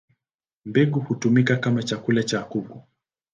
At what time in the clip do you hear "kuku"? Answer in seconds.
2.43-2.83